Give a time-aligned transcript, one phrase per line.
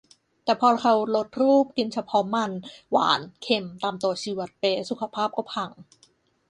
[0.43, 2.51] แต่พอเราลดรูป กินเฉพาะมัน
[2.91, 5.69] หวาน เค็ม ตามตัวชี้วัดเป๊ะ สุขภาพก็พัง